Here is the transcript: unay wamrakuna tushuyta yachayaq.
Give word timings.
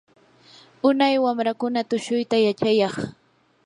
unay 0.89 1.15
wamrakuna 1.25 1.79
tushuyta 1.89 2.35
yachayaq. 2.45 2.95